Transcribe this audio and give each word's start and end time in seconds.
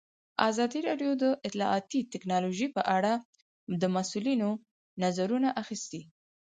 ازادي 0.49 0.79
راډیو 0.89 1.11
د 1.23 1.25
اطلاعاتی 1.47 1.99
تکنالوژي 2.13 2.67
په 2.75 2.81
اړه 2.97 3.13
د 3.81 3.83
مسؤلینو 3.95 4.49
نظرونه 5.03 5.49
اخیستي. 5.61 6.01